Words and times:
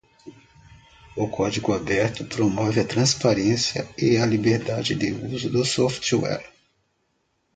O 1.15 1.29
código 1.29 1.73
aberto 1.75 2.25
promove 2.25 2.79
a 2.79 2.83
transparência 2.87 3.87
e 3.95 4.17
a 4.17 4.25
liberdade 4.25 4.95
de 4.95 5.11
uso 5.11 5.47
do 5.47 5.63
software. 5.63 6.43